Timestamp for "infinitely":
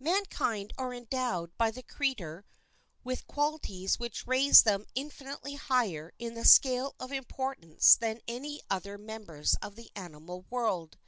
4.94-5.54